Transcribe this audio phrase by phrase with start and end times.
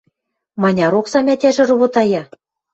[0.61, 2.23] Маняр оксам ӓтяжӹ ровотая?»